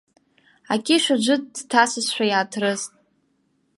[0.73, 2.91] Ақьышә аӡәы дҭасызшәа иааҭрыст.